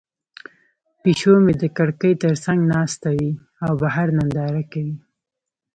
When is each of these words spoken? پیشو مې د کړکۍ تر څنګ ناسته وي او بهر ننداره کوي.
پیشو 1.01 1.33
مې 1.43 1.53
د 1.61 1.63
کړکۍ 1.77 2.13
تر 2.23 2.33
څنګ 2.45 2.59
ناسته 2.73 3.09
وي 3.17 3.31
او 3.65 3.71
بهر 3.83 4.07
ننداره 4.17 4.63
کوي. 4.71 4.97